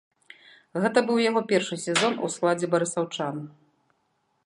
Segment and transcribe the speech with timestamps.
[0.83, 3.35] Гэта быў яго першы сезон у складзе барысаўчан.